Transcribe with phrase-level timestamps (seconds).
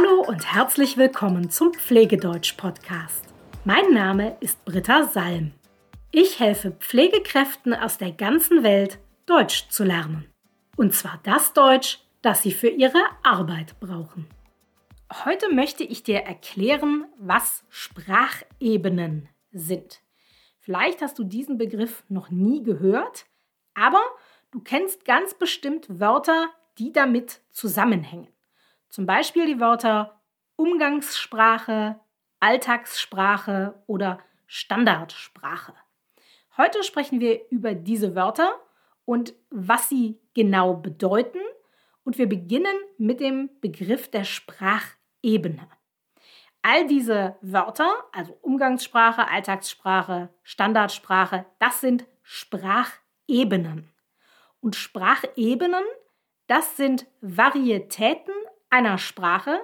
[0.00, 3.24] Hallo und herzlich willkommen zum Pflegedeutsch-Podcast.
[3.64, 5.52] Mein Name ist Britta Salm.
[6.10, 10.26] Ich helfe Pflegekräften aus der ganzen Welt, Deutsch zu lernen.
[10.76, 14.26] Und zwar das Deutsch, das sie für ihre Arbeit brauchen.
[15.24, 20.00] Heute möchte ich dir erklären, was Sprachebenen sind.
[20.60, 23.26] Vielleicht hast du diesen Begriff noch nie gehört,
[23.74, 24.02] aber
[24.50, 28.28] du kennst ganz bestimmt Wörter, die damit zusammenhängen.
[28.90, 30.20] Zum Beispiel die Wörter
[30.56, 32.00] Umgangssprache,
[32.40, 35.74] Alltagssprache oder Standardsprache.
[36.56, 38.50] Heute sprechen wir über diese Wörter
[39.04, 41.38] und was sie genau bedeuten
[42.02, 45.68] und wir beginnen mit dem Begriff der Sprachebene.
[46.62, 53.88] All diese Wörter, also Umgangssprache, Alltagssprache, Standardsprache, das sind Sprachebenen.
[54.60, 55.84] Und Sprachebenen,
[56.48, 58.34] das sind Varietäten
[58.70, 59.60] einer Sprache,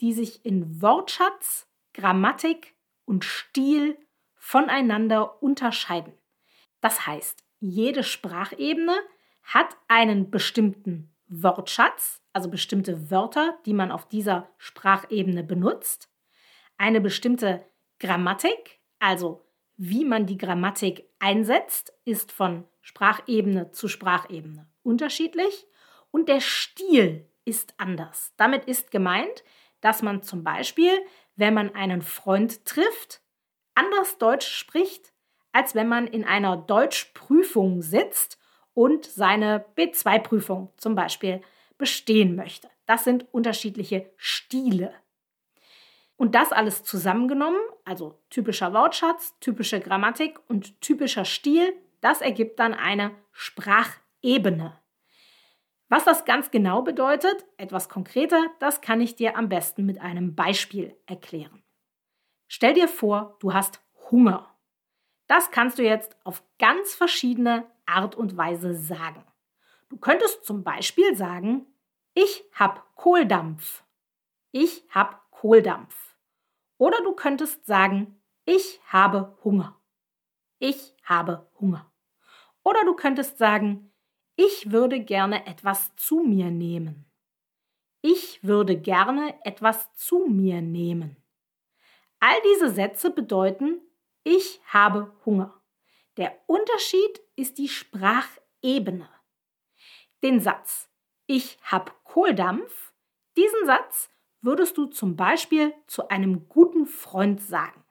[0.00, 3.96] die sich in Wortschatz, Grammatik und Stil
[4.34, 6.12] voneinander unterscheiden.
[6.80, 8.94] Das heißt, jede Sprachebene
[9.42, 16.10] hat einen bestimmten Wortschatz, also bestimmte Wörter, die man auf dieser Sprachebene benutzt,
[16.76, 17.64] eine bestimmte
[18.00, 25.66] Grammatik, also wie man die Grammatik einsetzt, ist von Sprachebene zu Sprachebene unterschiedlich
[26.10, 28.32] und der Stil ist anders.
[28.36, 29.44] Damit ist gemeint,
[29.80, 30.92] dass man zum Beispiel,
[31.36, 33.20] wenn man einen Freund trifft,
[33.74, 35.12] anders Deutsch spricht,
[35.52, 38.38] als wenn man in einer Deutschprüfung sitzt
[38.74, 41.42] und seine B2-Prüfung zum Beispiel
[41.78, 42.70] bestehen möchte.
[42.86, 44.94] Das sind unterschiedliche Stile.
[46.16, 52.74] Und das alles zusammengenommen, also typischer Wortschatz, typische Grammatik und typischer Stil, das ergibt dann
[52.74, 54.78] eine Sprachebene.
[55.92, 60.34] Was das ganz genau bedeutet, etwas konkreter, das kann ich dir am besten mit einem
[60.34, 61.62] Beispiel erklären.
[62.48, 64.56] Stell dir vor, du hast Hunger.
[65.26, 69.22] Das kannst du jetzt auf ganz verschiedene Art und Weise sagen.
[69.90, 71.66] Du könntest zum Beispiel sagen,
[72.14, 73.84] ich hab Kohldampf.
[74.50, 76.16] Ich hab Kohldampf.
[76.78, 79.78] Oder du könntest sagen, ich habe Hunger.
[80.58, 81.92] Ich habe Hunger.
[82.62, 83.91] Oder du könntest sagen,
[84.36, 87.06] ich würde gerne etwas zu mir nehmen.
[88.00, 91.16] Ich würde gerne etwas zu mir nehmen.
[92.18, 93.80] All diese Sätze bedeuten,
[94.24, 95.60] ich habe Hunger.
[96.16, 99.08] Der Unterschied ist die Sprachebene.
[100.22, 100.88] Den Satz
[101.26, 102.92] Ich hab Kohldampf,
[103.36, 104.10] diesen Satz
[104.40, 107.84] würdest du zum Beispiel zu einem guten Freund sagen.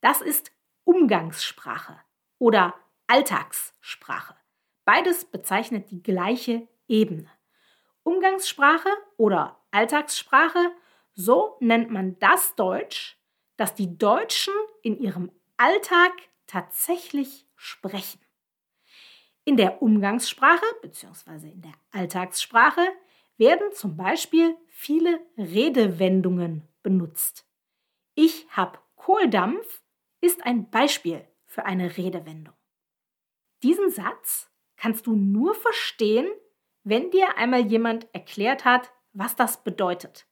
[0.00, 0.52] Das ist
[0.84, 2.00] Umgangssprache
[2.38, 2.74] oder
[3.06, 4.34] Alltagssprache.
[4.88, 7.30] Beides bezeichnet die gleiche Ebene.
[8.04, 8.88] Umgangssprache
[9.18, 10.72] oder Alltagssprache,
[11.12, 13.18] so nennt man das Deutsch,
[13.58, 16.12] das die Deutschen in ihrem Alltag
[16.46, 18.18] tatsächlich sprechen.
[19.44, 21.50] In der Umgangssprache bzw.
[21.50, 22.88] in der Alltagssprache
[23.36, 27.46] werden zum Beispiel viele Redewendungen benutzt.
[28.14, 29.82] Ich hab Kohldampf
[30.22, 32.54] ist ein Beispiel für eine Redewendung.
[33.62, 36.26] Diesen Satz kannst du nur verstehen,
[36.84, 40.26] wenn dir einmal jemand erklärt hat, was das bedeutet.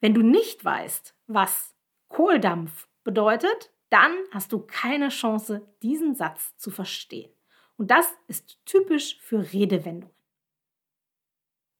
[0.00, 1.74] Wenn du nicht weißt, was
[2.08, 7.32] Kohldampf bedeutet, dann hast du keine Chance, diesen Satz zu verstehen.
[7.76, 10.14] Und das ist typisch für Redewendungen.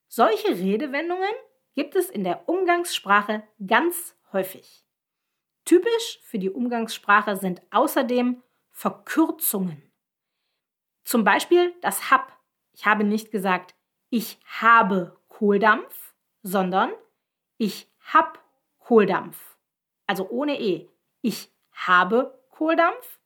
[0.09, 1.31] Solche Redewendungen
[1.75, 4.85] gibt es in der Umgangssprache ganz häufig.
[5.65, 9.88] Typisch für die Umgangssprache sind außerdem Verkürzungen.
[11.09, 12.39] Zum Beispiel das hab.
[12.75, 13.75] Ich habe nicht gesagt,
[14.11, 16.93] ich habe Kohldampf, sondern
[17.57, 18.45] ich hab
[18.79, 19.57] Kohldampf.
[20.07, 20.87] Also ohne E.
[21.23, 23.21] Ich habe Kohldampf,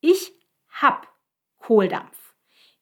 [0.00, 0.32] ich
[0.68, 1.06] hab
[1.58, 2.34] Kohldampf.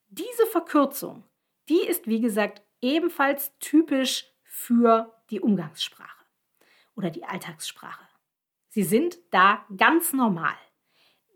[0.09, 1.25] Diese Verkürzung,
[1.69, 6.25] die ist wie gesagt ebenfalls typisch für die Umgangssprache
[6.95, 8.09] oder die Alltagssprache.
[8.71, 10.57] Sie sind da ganz normal.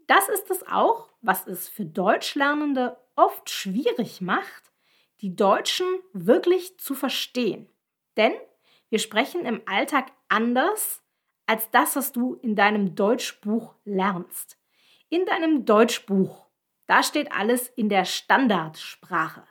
[0.07, 4.73] Das ist es auch, was es für Deutschlernende oft schwierig macht,
[5.21, 7.69] die Deutschen wirklich zu verstehen.
[8.17, 8.33] Denn
[8.89, 11.03] wir sprechen im Alltag anders
[11.47, 14.59] als das, was du in deinem Deutschbuch lernst.
[15.11, 16.47] In deinem Deutschbuch,
[16.87, 19.45] da steht alles in der Standardsprache.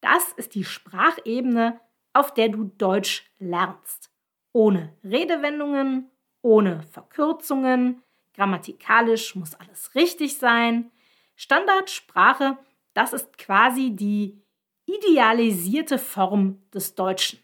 [0.00, 1.80] Das ist die Sprachebene,
[2.12, 4.10] auf der du Deutsch lernst.
[4.52, 6.10] Ohne Redewendungen,
[6.40, 8.02] ohne Verkürzungen,
[8.34, 10.90] grammatikalisch muss alles richtig sein.
[11.34, 12.56] Standardsprache
[12.96, 14.42] das ist quasi die
[14.86, 17.40] idealisierte Form des Deutschen.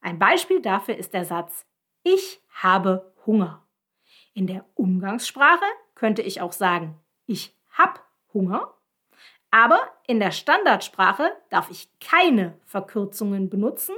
[0.00, 1.66] Ein Beispiel dafür ist der Satz
[2.04, 3.66] ich habe Hunger.
[4.34, 5.64] In der Umgangssprache
[5.94, 8.74] könnte ich auch sagen, ich hab Hunger.
[9.50, 13.94] Aber in der Standardsprache darf ich keine Verkürzungen benutzen.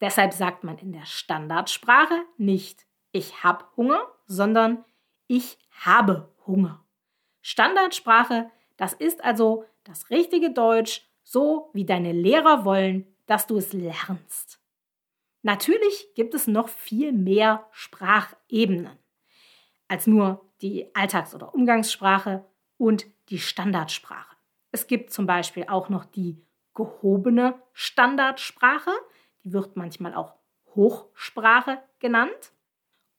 [0.00, 4.84] Deshalb sagt man in der Standardsprache nicht ich hab Hunger, sondern
[5.26, 6.84] ich habe Hunger.
[7.42, 13.74] Standardsprache, das ist also das richtige Deutsch, so wie deine Lehrer wollen, dass du es
[13.74, 14.58] lernst.
[15.42, 18.98] Natürlich gibt es noch viel mehr Sprachebenen
[19.86, 22.46] als nur die Alltags- oder Umgangssprache
[22.78, 24.34] und die Standardsprache.
[24.72, 26.42] Es gibt zum Beispiel auch noch die
[26.72, 28.92] gehobene Standardsprache,
[29.44, 30.36] die wird manchmal auch
[30.74, 32.52] Hochsprache genannt.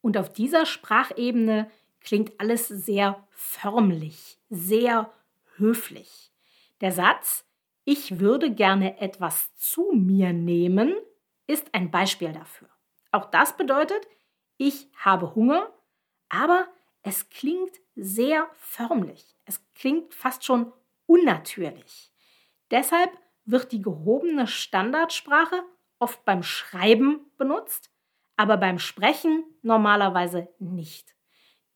[0.02, 1.70] Und auf dieser Sprachebene
[2.00, 5.12] klingt alles sehr förmlich, sehr
[5.62, 6.34] höflich.
[6.82, 7.46] Der Satz,
[7.86, 10.94] ich würde gerne etwas zu mir nehmen,
[11.48, 12.68] ist ein Beispiel dafür.
[13.12, 14.06] Auch das bedeutet,
[14.58, 15.72] ich habe Hunger,
[16.28, 16.68] aber
[17.04, 19.36] es klingt sehr förmlich.
[19.46, 20.74] Es klingt fast schon
[21.06, 22.12] unnatürlich.
[22.70, 23.12] Deshalb
[23.46, 25.64] wird die gehobene Standardsprache
[26.00, 27.92] oft beim Schreiben benutzt,
[28.38, 31.16] aber beim Sprechen normalerweise nicht.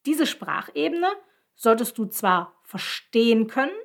[0.06, 1.08] Diese Sprachebene
[1.56, 3.76] solltest du zwar verstehen können,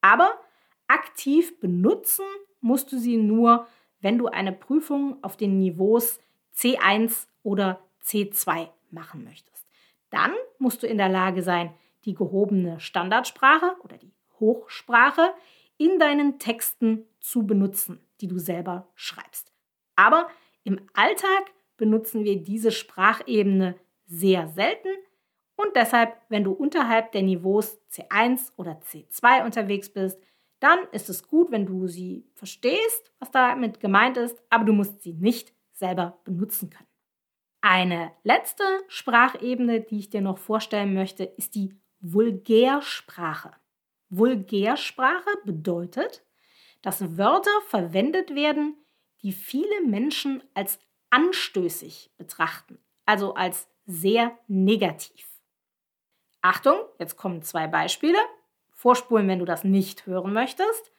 [0.00, 0.38] aber
[0.86, 2.24] aktiv benutzen
[2.60, 3.66] musst du sie nur,
[4.00, 6.20] wenn du eine Prüfung auf den Niveaus
[6.54, 9.66] C1 oder C2 machen möchtest.
[10.10, 11.74] Dann musst du in der Lage sein,
[12.04, 15.34] die gehobene Standardsprache oder die Hochsprache
[15.76, 19.52] in deinen Texten zu benutzen, die du selber schreibst.
[19.96, 20.28] Aber
[20.62, 23.76] im Alltag benutzen wir diese Sprachebene
[24.06, 24.88] sehr selten
[25.56, 30.18] und deshalb, wenn du unterhalb der Niveaus C1 oder C2 unterwegs bist,
[30.60, 35.02] dann ist es gut, wenn du sie verstehst, was damit gemeint ist, aber du musst
[35.02, 36.88] sie nicht selber benutzen können.
[37.60, 43.52] Eine letzte Sprachebene, die ich dir noch vorstellen möchte, ist die Vulgärsprache.
[44.08, 46.24] Vulgärsprache bedeutet,
[46.82, 48.76] dass Wörter verwendet werden,
[49.22, 50.78] die viele Menschen als
[51.10, 55.35] anstößig betrachten, also als sehr negativ.
[56.46, 58.18] Achtung, jetzt kommen zwei Beispiele.
[58.70, 60.92] Vorspulen, wenn du das nicht hören möchtest.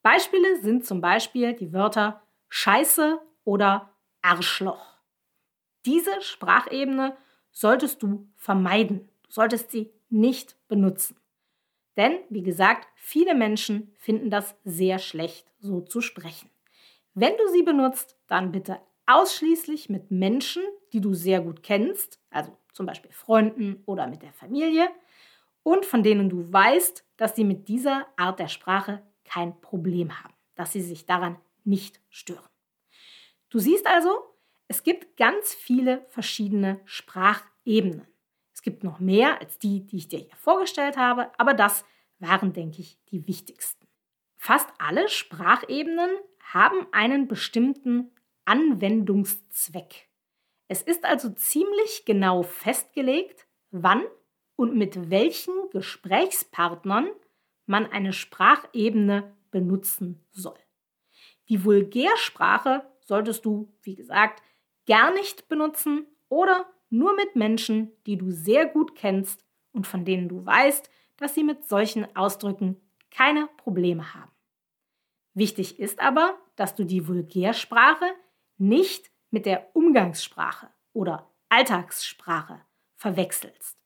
[0.00, 3.90] Beispiele sind zum Beispiel die Wörter Scheiße oder
[4.22, 4.96] Arschloch.
[5.84, 7.14] Diese Sprachebene
[7.52, 9.06] solltest du vermeiden.
[9.24, 11.20] Du solltest sie nicht benutzen.
[11.98, 16.48] Denn, wie gesagt, viele Menschen finden das sehr schlecht, so zu sprechen.
[17.12, 20.62] Wenn du sie benutzt, dann bitte ausschließlich mit Menschen,
[20.94, 24.88] die du sehr gut kennst, also zum Beispiel Freunden oder mit der Familie,
[25.62, 30.34] und von denen du weißt, dass sie mit dieser Art der Sprache kein Problem haben,
[30.54, 32.48] dass sie sich daran nicht stören.
[33.50, 34.10] Du siehst also,
[34.68, 38.06] es gibt ganz viele verschiedene Sprachebenen.
[38.54, 41.84] Es gibt noch mehr als die, die ich dir hier vorgestellt habe, aber das
[42.18, 43.86] waren, denke ich, die wichtigsten.
[44.36, 46.10] Fast alle Sprachebenen
[46.52, 48.12] haben einen bestimmten
[48.44, 50.08] Anwendungszweck.
[50.68, 54.02] Es ist also ziemlich genau festgelegt, wann
[54.56, 57.08] und mit welchen Gesprächspartnern
[57.66, 60.58] man eine Sprachebene benutzen soll.
[61.48, 64.42] Die Vulgärsprache solltest du, wie gesagt,
[64.86, 70.28] gar nicht benutzen oder nur mit Menschen, die du sehr gut kennst und von denen
[70.28, 72.80] du weißt, dass sie mit solchen Ausdrücken
[73.10, 74.32] keine Probleme haben.
[75.34, 78.06] Wichtig ist aber, dass du die Vulgärsprache
[78.58, 82.60] nicht mit der Umgangssprache oder Alltagssprache
[82.96, 83.76] verwechselst.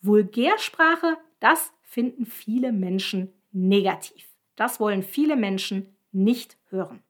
[0.00, 4.28] Vulgärsprache, das finden viele Menschen negativ.
[4.56, 7.02] Das wollen viele Menschen nicht hören.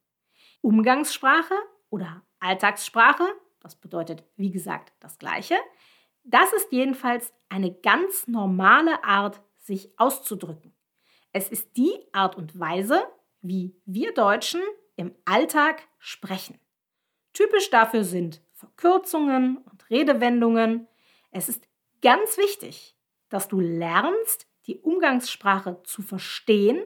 [0.61, 1.55] Umgangssprache
[1.91, 3.25] oder Alltagssprache,
[3.61, 5.57] das bedeutet wie gesagt das gleiche,
[6.25, 10.75] das ist jedenfalls eine ganz normale Art, sich auszudrücken.
[11.33, 13.05] Es ist die Art und Weise,
[13.41, 14.61] wie wir Deutschen
[14.97, 16.59] im Alltag sprechen.
[17.33, 20.87] Typisch dafür sind Verkürzungen und Redewendungen.
[21.31, 21.67] Es ist
[22.03, 22.97] ganz wichtig,
[23.29, 26.85] dass du lernst, die Umgangssprache zu verstehen,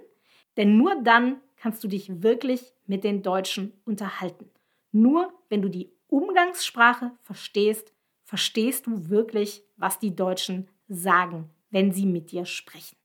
[0.57, 4.50] denn nur dann kannst du dich wirklich mit den Deutschen unterhalten.
[4.93, 7.93] Nur wenn du die Umgangssprache verstehst,
[8.25, 12.97] verstehst du wirklich, was die Deutschen sagen, wenn sie mit dir sprechen.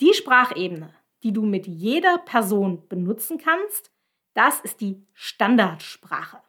[0.00, 3.90] Die Sprachebene, die du mit jeder Person benutzen kannst,
[4.36, 6.42] das ist die Standardsprache.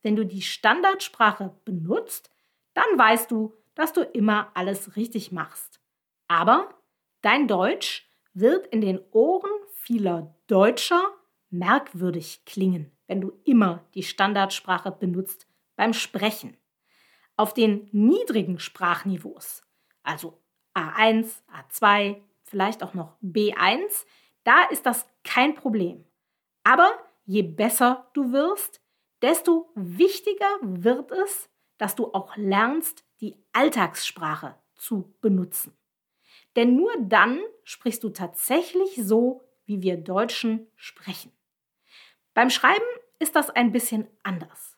[0.00, 2.30] Wenn du die Standardsprache benutzt,
[2.72, 5.78] dann weißt du, dass du immer alles richtig machst.
[6.26, 6.74] Aber
[7.20, 11.12] dein Deutsch wird in den Ohren vieler Deutscher
[11.50, 15.46] merkwürdig klingen, wenn du immer die Standardsprache benutzt
[15.76, 16.56] beim Sprechen.
[17.36, 19.62] Auf den niedrigen Sprachniveaus,
[20.02, 20.40] also
[20.74, 24.06] A1, A2, vielleicht auch noch B1,
[24.44, 26.06] da ist das kein Problem.
[26.62, 26.90] Aber
[27.24, 28.80] je besser du wirst,
[29.22, 35.76] desto wichtiger wird es, dass du auch lernst, die Alltagssprache zu benutzen.
[36.56, 41.32] Denn nur dann sprichst du tatsächlich so, wie wir Deutschen sprechen.
[42.34, 42.84] Beim Schreiben
[43.18, 44.76] ist das ein bisschen anders.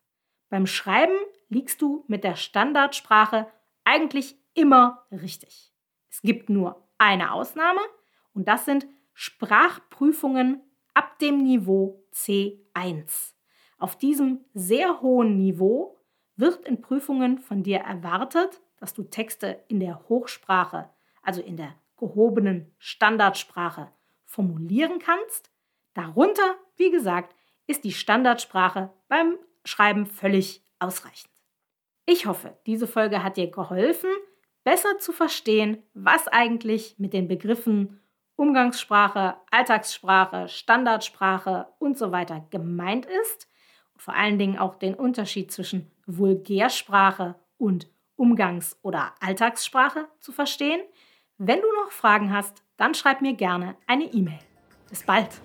[0.49, 1.17] Beim Schreiben
[1.49, 3.51] liegst du mit der Standardsprache
[3.85, 5.73] eigentlich immer richtig.
[6.09, 7.81] Es gibt nur eine Ausnahme
[8.33, 10.63] und das sind Sprachprüfungen
[10.97, 13.35] ab dem Niveau C1.
[13.77, 15.99] Auf diesem sehr hohen Niveau
[16.37, 20.89] wird in Prüfungen von dir erwartet, dass du Texte in der Hochsprache,
[21.23, 23.93] also in der gehobenen Standardsprache,
[24.25, 25.51] formulieren kannst.
[25.93, 27.37] Darunter, wie gesagt,
[27.67, 31.33] ist die Standardsprache beim Schreiben völlig ausreichend.
[32.07, 34.11] Ich hoffe, diese Folge hat dir geholfen,
[34.65, 38.01] besser zu verstehen, was eigentlich mit den Begriffen
[38.37, 43.49] Umgangssprache, Alltagssprache, Standardsprache und so weiter gemeint ist.
[43.95, 50.81] Und vor allen Dingen auch den Unterschied zwischen Vulgärsprache und Umgangs- oder Alltagssprache zu verstehen.
[51.39, 54.39] Wenn du noch Fragen hast, dann schreib mir gerne eine E-Mail.
[54.89, 55.41] Bis bald!